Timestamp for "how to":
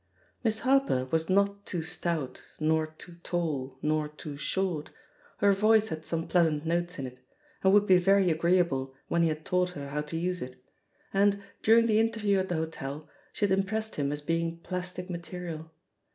9.89-10.17